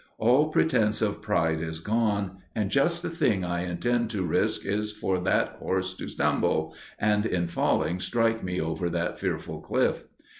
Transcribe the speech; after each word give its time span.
All 0.17 0.49
pretense 0.49 0.99
of 1.03 1.21
pride 1.21 1.61
is 1.61 1.79
gone, 1.79 2.37
and 2.55 2.71
just 2.71 3.03
the 3.03 3.09
last 3.09 3.19
thing 3.19 3.45
I 3.45 3.61
intend 3.69 4.09
to 4.09 4.23
risk 4.23 4.65
is 4.65 4.91
for 4.91 5.19
that 5.19 5.49
horse 5.59 5.93
to 5.97 6.07
stumble, 6.07 6.73
and 6.97 7.23
in 7.23 7.45
falling 7.47 7.99
strike 7.99 8.43
me 8.43 8.59
over 8.59 8.89
that 8.89 9.19
fearful 9.19 9.59
cliff. 9.61 10.05